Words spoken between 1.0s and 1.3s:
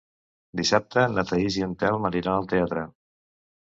na